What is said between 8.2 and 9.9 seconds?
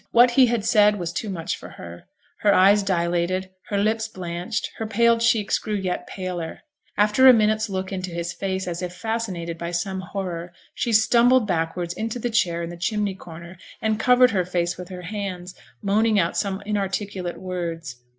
face, as if fascinated by